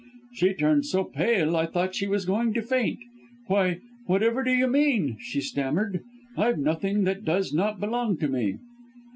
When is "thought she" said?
1.67-2.07